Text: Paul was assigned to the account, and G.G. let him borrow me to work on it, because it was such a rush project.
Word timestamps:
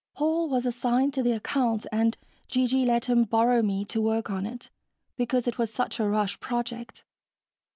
Paul 0.15 0.49
was 0.49 0.65
assigned 0.65 1.13
to 1.13 1.21
the 1.21 1.33
account, 1.33 1.85
and 1.91 2.17
G.G. 2.47 2.85
let 2.85 3.05
him 3.05 3.23
borrow 3.23 3.61
me 3.61 3.85
to 3.85 4.01
work 4.01 4.31
on 4.31 4.47
it, 4.47 4.71
because 5.15 5.47
it 5.47 5.59
was 5.59 5.71
such 5.71 5.99
a 5.99 6.09
rush 6.09 6.39
project. 6.39 7.03